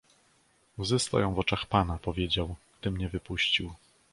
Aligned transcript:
"Łzy 0.79 0.99
stoją 0.99 1.33
w 1.33 1.39
oczach 1.39 1.65
pana, 1.65 1.97
powiedział, 1.97 2.55
gdy 2.81 2.91
mnie 2.91 3.09
wypuścił." 3.09 3.73